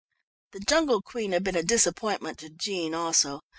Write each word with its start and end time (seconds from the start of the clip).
The 0.53 0.59
Jungle 0.61 1.03
Queen 1.03 1.31
had 1.31 1.43
been 1.43 1.55
a 1.55 1.61
disappointment 1.61 2.39
to 2.39 2.49
Jean 2.49 2.95
also. 2.95 3.39